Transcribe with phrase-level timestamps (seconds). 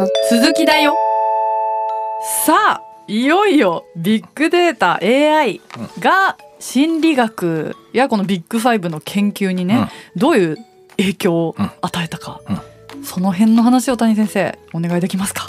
[0.00, 0.96] の鈴木だよ。
[2.46, 5.60] さあいよいよビッグデータ AI
[5.98, 10.56] が心理学やこのビッグファイブの研究にね、どういう
[10.96, 12.40] 影響を与えたか、
[13.02, 15.48] その辺の話を谷先生お願いできますか？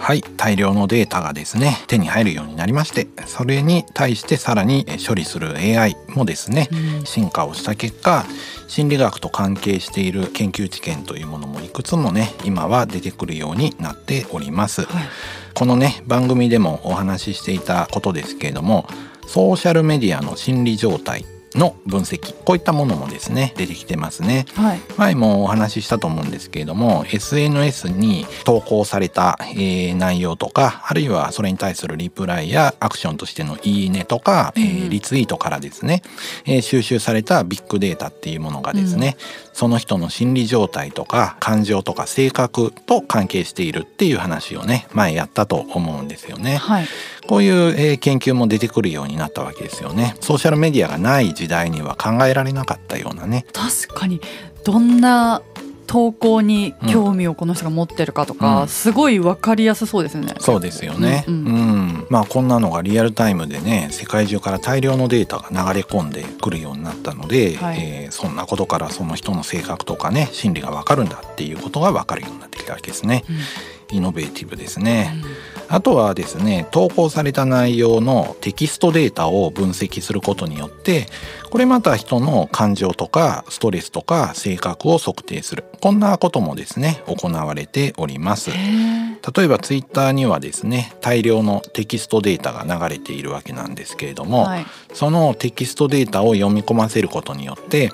[0.00, 6.68] はい大量のデータがですね手に入るようになりましてそれに対してさらに処理する AI もですね、
[6.98, 8.24] うん、進化をした結果
[8.66, 15.08] 心理学と関係している研究知見というものもいくつもね今は出てくるようになっております、はい、
[15.54, 18.88] このね番組でもお話ししていたことですけれども
[19.26, 22.34] ソーシャルメディアの心理状態の分析。
[22.44, 36.02] こういったものもですね出てきてますね、はい、前もお話ししたと思うんですけれども SNS に投稿された、えー、内容とかあるいはそれに対するリプライやアクションとしてのいいねとか、うん、えー、リツイートからですね、
[36.44, 46.56] えー、収集されたビッグデータっていうものがですね、うん、その人の心理状態とか感情とか性格と関係しているっていう話をね前やったと思うんですよね。
[46.56, 46.86] はい
[47.30, 50.16] こういう、え研究も出てくるようになったわけですよね。
[50.18, 53.46] ソーシャルメディアがない時代には考えられなかったようなね。
[53.52, 54.20] 確かに
[54.64, 55.40] どんな
[55.86, 60.34] 投稿に興味をこの人が持ってるかとか、うん、すごい分かりやすそうですね。
[60.40, 73.22] そうですよね、うん、うん、まあこんなのがリアルタイムでね世界中から大量のデータが流れ込んでくるようになったので、はい、えー、そんなことからその人の性格とかね心理が分かるんだっていうことが分かるようになってきたわけですね。
[73.30, 75.22] うんイノベーティブですね、
[75.68, 81.06] うん、あとはですね投稿された内容のテキストデータを分析することによって
[81.50, 85.64] これまた人の感情とかストレスとか性格を測定する。
[85.80, 88.50] こんなこともですね行われております。
[88.52, 97.90] 例えばツイッターにはですね大量のテキストデータが流れているわけなんですけれども、はい、そのテキストデータを読み込ませることによって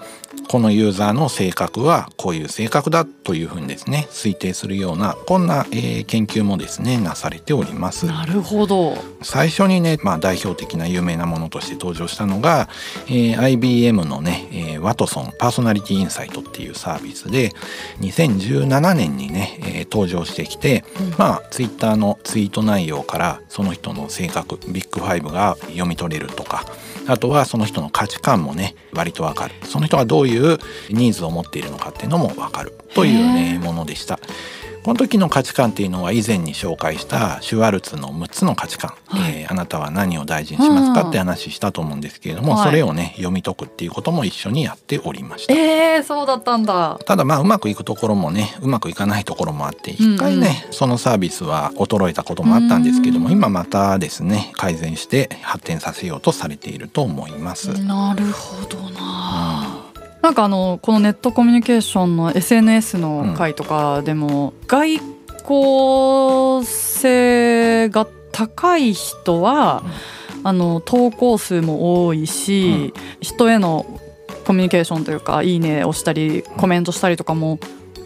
[0.48, 8.06] このユーザーの性格はこういう性格だというふうにですね推定するようなこんな、えー、研究もですねなされております。
[8.06, 8.97] なるほど。
[9.23, 12.69] 最初にね、まあ、代表的な有名なものとして登場したのが、
[13.06, 17.50] えー、IBM のね、えー、ワトソンパーソナリティインサイトっていうサービスで
[18.00, 26.65] 2017年にね、えー、登場してきて、うん、まあツイッターのツイート内容からその人の性格ビッグファイブが読み取れるとか
[27.06, 29.55] あとはその人の価値観もね割とわかる。
[29.65, 30.59] その人がどういう
[30.91, 32.72] ニーズを持っているのかっていうのもわかる。
[32.94, 34.19] というねものでした。
[34.87, 45.55] この時の価値観っていうのは以前に紹介したシュワルツの6つの価値観、はい、えー、あなたは何を大事にしますかって話したと思うんですけれども、うん、それをね読み解くっていうことも一緒にやっておりました。
[45.55, 47.01] えー、そうだったんだ。
[47.05, 50.67] ただまあうまくいくところもねうまくいかないところもあって一回ね、うん。
[50.69, 57.73] うん、そのサービスは衰えたこともあったんですけども、今またですね改善して発展させようとされていると思います。
[57.83, 59.66] なるほどな、うん
[60.26, 64.94] なんかあのこのネットコミュニケーションの SNS の回とかでも、外
[65.48, 69.84] 交性が高い人は、
[70.42, 73.87] あの投稿数も多いし、人への
[74.44, 77.60] コミュニケーションというか「いいね」をしたりコメントしたりとかも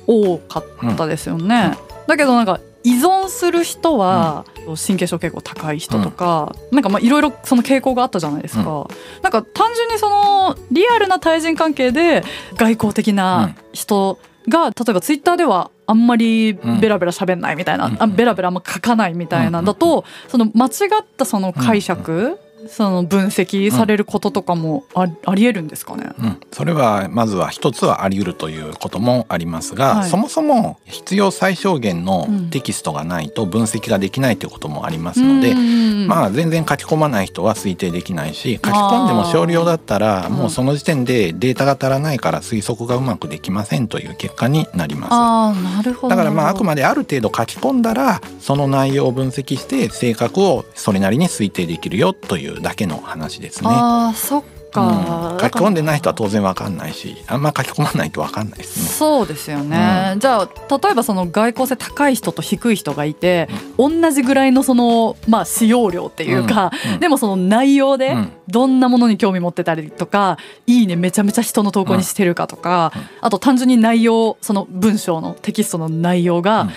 [0.06, 1.72] 多かったですよね。
[2.06, 4.44] だけどなんか依存する人は
[4.86, 12.22] 神経症傾向高い人とか、うん、なんかまあいろいろその傾向があったじゃないですか、うん、なんか単純にそのリアルな対人関係で
[12.56, 14.18] 外交的な人
[14.48, 20.70] が、例えばツイッターではあんまりベラベラ喋んないみたいな、うん、あベラベラあんま書かないみたいなだと、その間違
[21.02, 45.10] ったその解釈、その分析されることとかもあ,、ありえるんですかね、うん、それはまずは一つはあり得るということもありますが、はい、そもそも必要最小限のテキストがないと分析ができないということもありますので、うん、まあ全然書き込まない人は推定できないし書き込んでも少量だったらもうその時点でデータが足らないから推測がうまくできませんという結果になります。
[45.12, 46.10] あなるほど。
[46.10, 53.70] だからまああくまである程度書き込んだらその内容を分析して性格をそれなりに推定できるよといういうだけの話ですね。
[53.72, 58.88] あそっか、うん、書き込んでない人は当然わかんないしあんま書き込まないとわかんないですね。
[58.88, 63.48] そうですよね、うん、じゃあ例えばその外交性高い人と低い人がいて、
[63.78, 66.70] うん、同じぐらいのその、まあ、使用量っていうか、
[67.00, 68.14] でもその内容で
[68.48, 76.70] どんなものに興味持ってたりとか、いいねめちゃめちゃ人の投稿にしてるかとか、あと単純に内容その文章のテキストの内容が、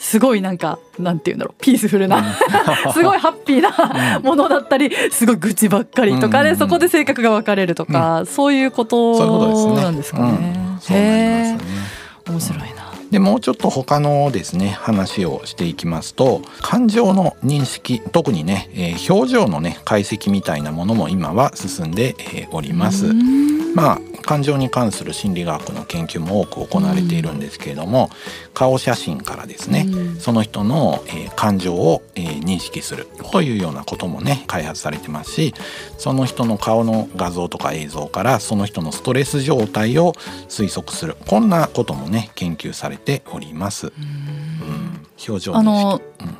[0.00, 2.24] すごいなんかなんて言うんだろうピースフルな
[2.94, 10.54] すごいハッピーなものだったりすごい愚痴ばっかりとかで、そこで性格が分かれるとか、そういうことなんですかね。
[10.88, 11.58] へえ
[12.30, 12.66] 面白いな。
[13.10, 23.12] でもうちょっと他のですね話をしていきますと感情の認識特にね、えー、表情のね解析みたいなものも今は進んで、えー、おります。
[23.74, 28.10] まあ感情に関する心理学の研究も多く行われているんですけれども、
[28.54, 30.20] 顔写真からですね、うん。
[30.20, 35.54] その人の、えー感情を、えー認識するというようなこともね開発されてますし
[35.98, 40.14] その人の顔の画像とか映像からその人のストレス状態を
[40.48, 41.16] 推測する。
[41.26, 43.88] こんなこともね研究されております。
[43.88, 45.06] うん。
[45.26, 46.38] 表情認識あの、うん。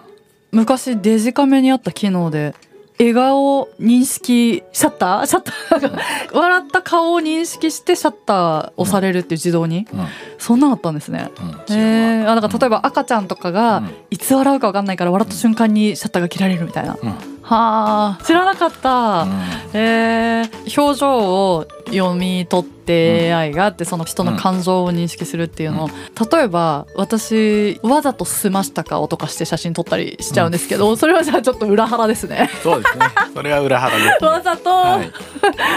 [0.53, 2.55] 昔デジカメにあった機能で
[3.00, 5.26] 笑顔認識シャッター？
[5.26, 10.06] シャッター笑った顔を認識してシャッター押されるっていう自動に、うん。
[10.37, 11.31] そんなのあったんですね。
[11.69, 11.75] うん。
[11.75, 13.91] えー、あだから例えば赤ちゃんとかが、うん。
[14.11, 19.31] いつ笑うか分かんないから笑った瞬間にシャッターが切られるみたいな、うんはあ知らなかった、うん。
[19.75, 25.88] えー表情を読み取って AI があってその人の感情を認識するっていうのを、
[26.32, 32.50] 例えば私わざと済ました顔とかして写真撮ったりしちゃうんですけど、それはじゃあちょっと裏腹ですね。
[32.62, 33.06] そうですね。
[33.35, 34.29] それは裏腹です、ね。
[34.29, 35.11] わざとはい。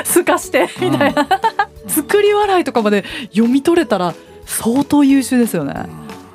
[0.05, 1.27] すかしてみたいな、
[1.87, 4.13] 作り笑いとかまで読み取れたら
[4.45, 5.73] 相当優秀ですよね。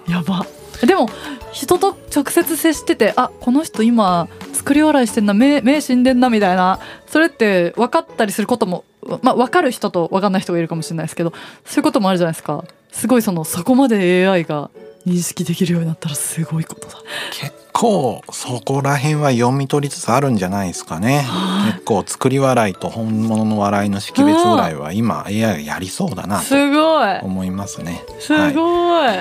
[0.08, 0.46] やば。
[0.84, 1.08] でも
[1.52, 4.28] 人と直接接しててあこの人今
[4.68, 6.78] 作り笑いしてんな目目死んでんなみたいな。
[7.06, 8.84] それって分かったりすることも
[9.22, 11.32] まあ分かる人と分かんない人がいるかもしれないですけど
[11.64, 12.64] そういうこともあるじゃないですか。
[12.92, 14.68] すごいそのそこまで AI が
[15.06, 16.98] 認識できるようになったらすごいことだ。
[17.32, 21.22] 結構そこら辺は読み取りつつあるんじゃないですかね。
[21.22, 21.72] はい。
[21.72, 27.18] 結構作り笑いと本物の笑いの識別ぐらいは今 AI がやりそうだなとすごい。
[27.22, 28.04] 思いますね。
[28.20, 29.14] すはごい、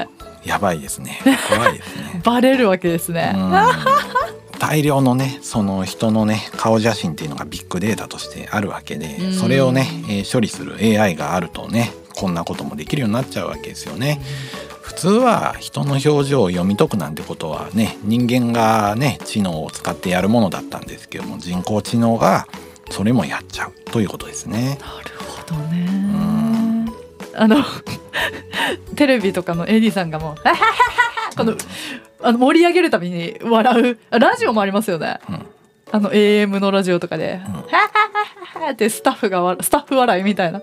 [0.46, 1.22] い、やばいですね。
[1.48, 2.20] 怖いですね。
[2.26, 3.52] バレるわけですね、うん
[4.60, 14.20] 大量のねその人のね顔写真っていうのがビッグデータとしてあるわけでうんそれをね、えー処理する AI があるとねこんなこともできるようになっちゃうわけですよね。
[14.82, 22.48] 普通は人の表情を読み解くなんてことはね人間がね知能を使ってやるものだったんですけども人工知能が
[22.90, 24.80] それもやっちゃうということですね。
[24.82, 26.92] なるほどね。
[27.36, 27.64] あの
[28.96, 31.54] テレビとかの AD さんがもう「はははははこの
[32.22, 34.00] あの盛り上げるために笑う。
[34.10, 35.20] あラジオもありますよね。
[35.30, 35.46] うん。
[35.92, 37.54] あの AM のラジオとかで「うん。
[37.54, 37.64] はは
[38.60, 40.60] ははってスタッフがわスタッフ笑いみたいな。
[40.60, 40.62] あ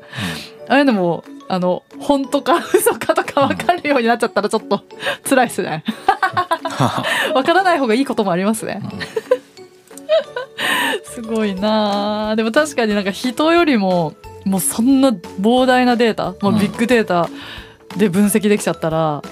[0.74, 4.82] あいうのもあの本当か嘘かとか分かるようになっちゃったらちょっと
[5.28, 5.84] 辛いですね。
[7.32, 8.82] 分からない方がいいこともありますね。
[11.04, 12.36] すごいなあ。
[12.36, 14.14] でも確かになんか人よりも
[14.44, 17.28] もうそんな膨大なデータもうビッグデータ
[17.96, 19.22] で分析できちゃったら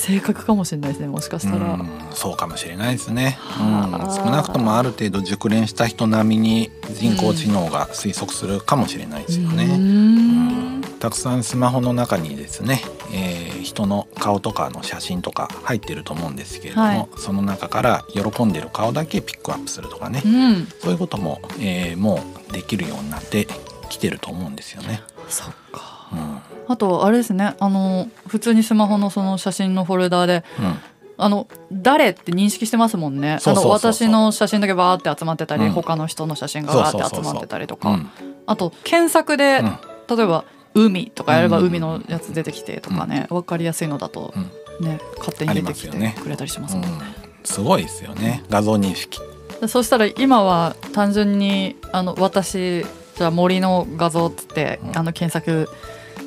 [0.00, 1.74] 正確かもしれないですねもしかしたら。
[1.74, 9.76] うんそうかもしれないですね、うんはあ少なくともある程度熟練した人並みに人工知能が推測するかもしれないですよね。
[9.76, 10.82] ん。
[10.98, 12.82] たくさんスマホの中にですね、
[13.12, 17.08] えー人の顔とかの写真とか入ってると思うんですけれども、はい。
[17.18, 20.66] その中から喜んでる顔だけピックアップするとかね、うん。
[20.80, 23.46] そういうことも、えーもうできるようになって
[23.90, 25.02] きてると思うんですよね。
[25.28, 26.08] そっか。
[26.12, 26.40] うん
[26.70, 27.56] あとあれですね。
[27.58, 30.78] あの普通にスマホのその写真のフォルダでうん。
[31.22, 33.38] あの誰って認識してますもんね。
[33.44, 35.72] あの私の写真だけバーって集まってたり、うん。
[35.72, 37.90] 他の人の写真がバーって集まってたりとか。
[37.90, 38.10] うん。
[38.46, 40.16] あと検索で、うん。
[40.16, 40.44] 例えば
[40.74, 44.32] 「海」とかやればうん海のやつ出てきてとかね、分かりやすいのだと
[44.80, 47.04] ね勝手に出てきてくれたりしますうんもんね。
[47.42, 48.44] すごいですよね。
[48.48, 49.18] 画像認識。
[49.60, 52.84] でそしたら今は単純にあの私
[53.18, 54.98] じゃあ森の画像っつって、うん。
[54.98, 55.68] あの検索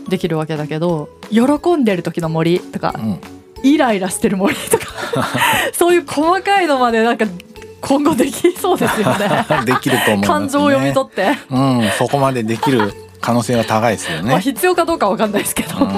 [0.08, 3.20] できるわけだけど喜んでる時の森とかうん
[3.64, 4.86] イライラしてる森とか
[5.74, 7.26] そういう細かいのまでなんか
[7.80, 9.46] 今後できそうですよね。
[9.66, 10.28] できると思いますね。
[10.28, 14.42] 感情を読み取って、うん、そこまでできる可能性は高いですよまあね。
[14.42, 15.92] 必要かどうかわかんないですけど、うん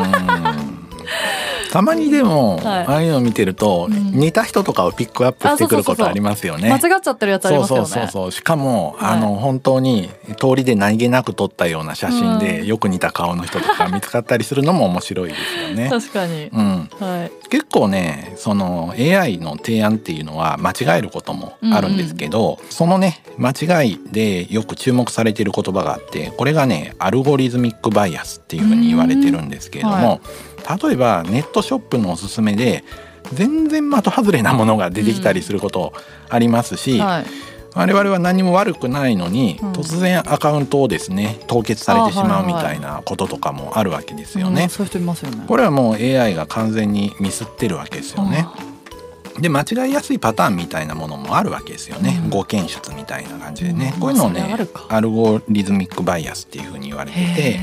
[1.76, 6.70] たまにでも、はいああいうの見てると、うん似た人とかをピックアップしてくることありますよね。
[6.70, 8.08] 間違っちゃってるやつありそうますよね。
[8.08, 15.90] そうそうそうしかも、はいあの本当に通りで何気なく撮ったような写真で、うんよく似た顔の人とか見つかったりするのも面白いですよね。
[15.90, 30.22] 確かに、うん、はい、結構ねその AI の提案っていうのは間違えることもあるんですけど、そのね間違いでよく注目されている言葉があってこれがね algorithmic bias っていうふうに言われてるんですけれども、
[30.84, 32.84] 例えばネットショップのおすすめで
[33.34, 35.94] 全然的外れなものが出てきたりすること
[36.30, 37.26] ありますし、はい、
[37.76, 39.72] 我々は何も悪くないのに、うん。
[39.74, 44.64] 突然アカウントをですね凍結されてしまうみたいなこととかもあるわけですよね。
[44.64, 44.70] うん。
[44.70, 45.44] そういう人いますよね。
[45.48, 48.48] これはもう AI が完全にミスってるわけですよね。
[49.40, 52.30] で間違いやすいパターンみたいなものもあるわけですよね、うん。
[52.30, 54.00] 誤検出みたいな感じでね、うん。
[54.00, 54.58] こういうのをね
[54.88, 57.60] アルゴリズミックバイアスっていうふうに言われてて、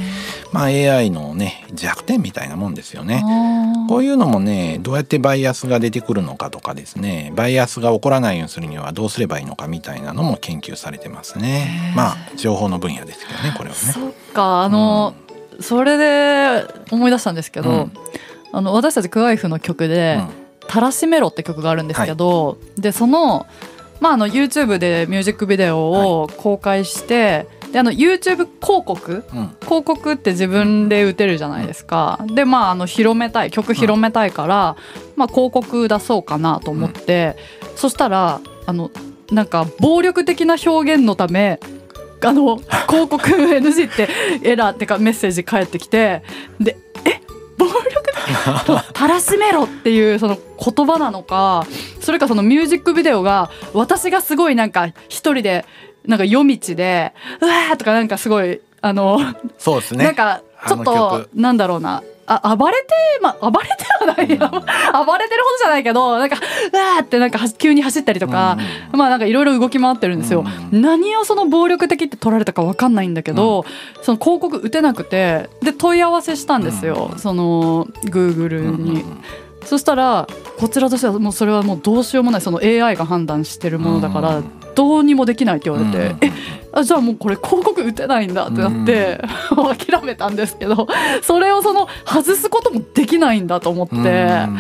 [0.52, 3.25] まあ、AI のね弱点みたいなもんですよね。
[3.88, 7.32] こういいうのもねどうやってバイアスが出てくるのかとかですね。
[7.35, 11.92] バイアスが起こらないようにするにはどうすればいいのかみたいなのも研究されてますね。
[11.97, 13.80] まあ情報の分野ですけどねこれはね。
[13.80, 14.62] そっか。
[14.62, 15.14] あの、
[15.61, 17.92] それで思い出したんですけど、うん。
[18.52, 20.21] あの私たちクワイフの曲で
[20.68, 23.47] 「たらしめろ」って曲があるんですけど、でその,、
[24.00, 25.90] まあ、あの YouTube でミュージックビデオ
[26.23, 32.21] を公開して、であの YouTube 広告うんうん広告って自分で打てるじゃないですか。
[32.35, 34.76] でまああの広めたい曲広めたいから、
[35.17, 37.37] まあ、広告出そうかなと思って、
[37.75, 38.91] そしたらあの
[39.31, 41.59] なんか暴力的な表現のため
[42.25, 44.09] あの広告 NG って
[44.43, 46.23] エラーってかメッセージ返ってきて
[46.61, 47.21] でえ
[47.57, 51.67] 暴力的たらしめろっていうその言葉なのか
[52.00, 55.64] それかそのミュージックビデオが私がすごいなんか一人で
[56.06, 59.18] なんか夜道でうわーとかなんかすごいあの
[59.59, 60.04] そうですね。
[60.04, 62.02] なんかちょっと曲なんだろうな。
[62.25, 62.88] あ暴れて
[63.21, 64.30] まあ暴れてはない。
[64.30, 64.38] よ、
[65.06, 68.56] 暴れてるほどじゃないけどなんかうわーってなんかは急に走ったりとか、
[68.92, 73.66] まあなんかいろいろ動き回ってるんですよ、う何をその暴力的って取られたかわかんないんだけど、
[74.02, 77.18] その広告打てなくてで問い合わせしたんですよ、うん。
[77.18, 79.04] その Google うんうんに。
[79.64, 80.26] そしたら
[80.59, 84.45] こちらとしてはもうそれはもうどうしようもないその AI が判断してるものだからうん。
[84.75, 86.19] どうにもできないって言われて、うん。
[86.23, 86.33] え
[86.73, 89.21] あじゃあもうこれ広告打てないんだってなって、
[89.87, 90.88] 諦めたんですけど
[91.23, 94.59] それをその外すこともできないんだと思って、うん。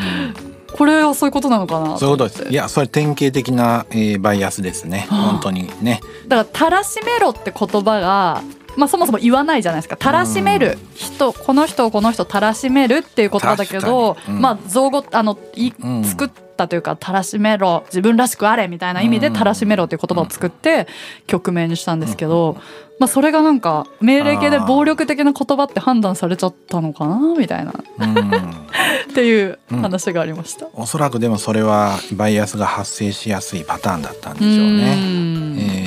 [0.72, 5.06] これはそういうことなのかなそういうことですいやそれ典型的な、えーバイアスですね。
[5.08, 5.18] はあ。
[5.32, 6.00] 本当にね。
[6.28, 8.42] だから「たらしめろ」って言葉が、
[8.76, 14.40] まあ、そもそも言わないじゃないですか「たらしめる」人この人をこの人たらしめるっていう言葉だけど、うん。
[14.40, 16.04] まあ造語あのいうん。
[16.04, 19.32] 作ったというか「たらしめろ自分らしくあれ」みたいな意味で「うん。
[19.34, 20.86] たらしめろ」っていう言葉を作って
[21.26, 22.56] 曲名にしたんですけど、
[22.98, 27.18] まあ、それがなんか命令形で暴力的な言葉って判断されちゃったのかな？
[27.36, 27.74] みたいな。
[27.98, 28.12] うん。
[29.10, 30.66] っていう話がありました。
[30.74, 34.68] おそらくでもそれはバイアスが発生しやすいパターンだったんでしょうう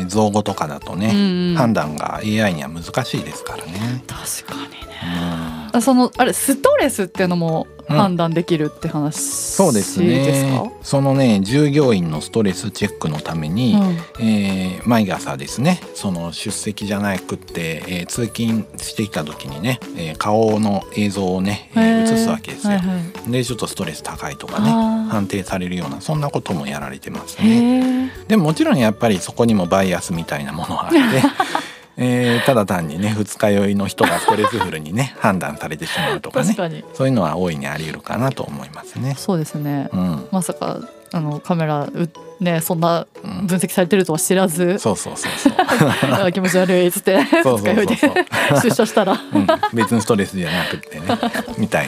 [0.07, 4.03] 造語とかだとね、うん判断が AI には難しいですからね。
[4.07, 5.35] 確かにね
[5.82, 10.72] そのあれストレスっていうのもうん判断できるって話そうですね。
[10.82, 22.74] そのね従業員のストレスチェックのために、うんえー毎朝ですねその出席じゃなくって、えー通勤してきた時にね、えー顔の映像をね、えー映すわけですよ。
[22.74, 22.94] はいは
[23.27, 24.70] いでちょっとストレス高いとかね
[25.10, 28.12] 判定されるようなそんなこともやられてますね。
[28.27, 30.98] でももちろんやっぱりそこにもバイアスみたいなものがあって、
[31.98, 36.56] えーただ単にね二日酔いの人がストレスフルにね 判断されてしまうとかね。
[36.94, 39.16] そういうのは大いにあり得るかなと思いますね。
[39.18, 39.90] そうですね。
[39.94, 40.80] うん、まさか
[41.12, 42.10] あのカメラう
[42.40, 43.48] ねそんなうん。
[43.48, 45.54] 分析されてるとは知らず、そうそうそうそう。
[46.25, 47.98] あ気持ち悪いっつって そうそうそう二日酔いで
[48.64, 49.14] 出社したら。
[49.14, 51.06] うん、別にストレスじゃなくってね。
[51.58, 51.88] みたい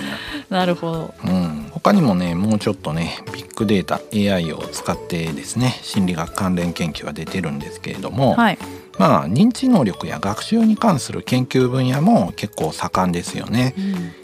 [0.50, 0.60] な。
[0.60, 1.14] なるほど。
[1.26, 1.47] うん、
[1.78, 8.58] 他にもねもうちょっとねビッグデータ AI を使ってですね心理学関連研究が出てるんですけれども、はい
[8.98, 13.76] まあ認知能力や学習に関する研究分野も結構盛んですよね。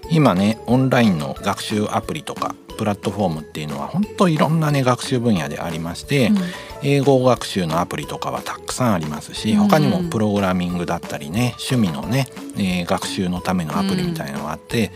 [0.10, 6.38] 今ねオンラインの学習アプリとかプラットフォームっていうのは本当いろんなね学習分野でありまして、うん
[6.86, 12.28] 英語学習のアプリとかはたくさんありますしうん他にもプログラミングだったりね趣味のね、
[12.58, 14.92] えー学習のためのアプリみたいなのがあって、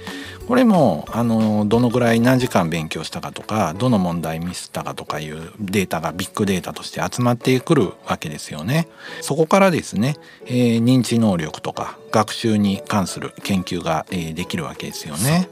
[0.47, 8.89] これもあのどのぐらい何時間勉強したかとかどの問題ミスったかとかいうデータがビッグデータとして集まってくるわけですよね。
[9.21, 15.47] そこからですね、えー認知能力とか学習に関する研究が、えーできるわけですよね。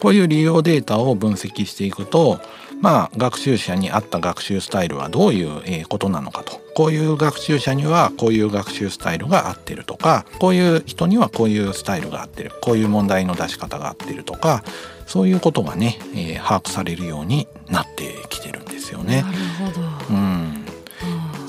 [0.00, 2.40] こういう利用データを分析していくと
[2.80, 5.44] まあ学習者に合った学習スタイルはどうい
[5.82, 6.60] うことなのかと。
[6.74, 12.52] こういう学習者にはこういう学習スタイルが合ってるとかこういう人にはこういうスタイルが合ってる。
[12.62, 14.64] こういう問題の出し方が合ってるとか
[15.06, 19.22] そういうことがね、えー把握されるようになってきてるんですよね。
[19.22, 19.32] な。
[19.32, 19.38] る
[19.72, 19.86] ほど、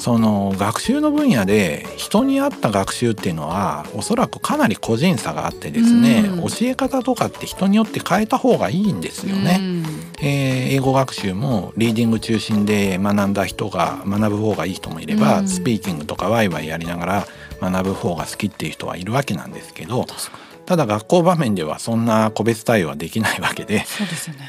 [0.02, 6.50] その学習の分野で人に合った学習っていうのはおそらくかなり個人差があってですね、うん。
[6.50, 9.58] 教え方とかって人によって変えた方がいいんですよね。
[9.60, 9.86] うん。
[10.20, 15.48] えー英語学習もリーディング中心で学んだ人が学ぶ方がいい人もいれば、うん。
[15.48, 17.28] スピーキングとかワイワイやりながら
[17.62, 20.06] 学ぶ方が好きっていう人はいるわけなんですけど
[20.66, 23.86] ただ学校場面ではそんな個別対応はできないわけでね。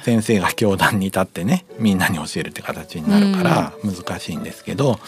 [0.05, 5.01] 先生が教壇に立ってねみんなに教えるって形になるから難しいんですけど、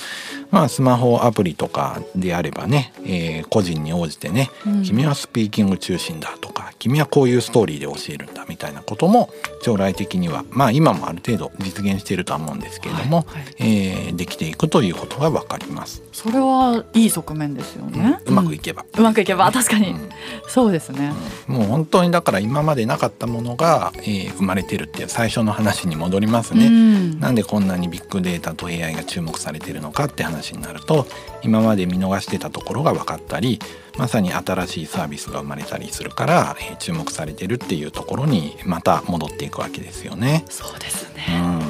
[0.51, 4.83] まあスマホアプリとかであればね、えー個人に応じてね、うん。
[4.83, 9.31] 君はスピーキング中心だとか君はこういうストーリーで教えるんだみたいなことも
[9.63, 13.55] 将来的にはまあ今もある程度実現しているとは思うんですけれども、はいはい。
[13.59, 16.03] えーできていくということが分かります。
[16.13, 17.94] それはいい側面ですよね、
[18.27, 18.85] うまくいけば。
[18.97, 20.09] うまくいけば確かに、うん
[20.49, 21.13] そうですね。
[21.47, 26.67] もう本当にだから今までなかったものが、えー生まれてるっていう最初の話に戻りますね。
[26.67, 31.07] うんなんでこんなにビッグデータと AI が注目されてるのかって話になると
[31.43, 33.59] 今まで見逃してたところが分かったり
[33.99, 40.45] まさに新しいサービスが生まれたりするから、えー注目されてるっていうところにまた戻っていくわけですよね。
[40.51, 41.39] そうですうね。
[41.39, 41.61] ん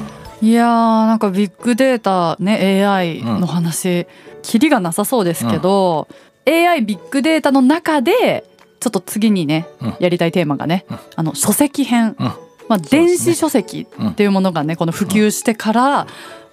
[0.41, 4.05] いやーなんかビッグデータね AI の話、
[4.45, 6.07] キリがなさそうですけど、
[6.47, 8.45] AI ビッグデータの中で
[8.79, 9.95] ちょっと次にね、うん。
[9.99, 10.99] やりたいテーマがね、うん。
[11.15, 12.31] あの書籍編、うん。
[12.67, 16.07] まあ、電子書籍っていうものがねこの普及してから、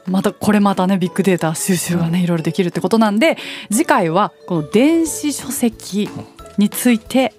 [0.07, 3.37] またこれまたねビッグデータ収集がねいろいろできるってことなんで
[3.71, 6.11] 次回はこの電子書籍
[6.59, 7.33] について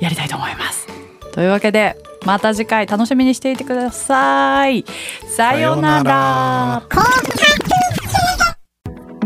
[0.00, 0.86] やりたいと思います。
[1.32, 1.96] というわけで
[2.26, 4.84] また次回楽しみにしていてください。
[5.28, 6.82] さようなら。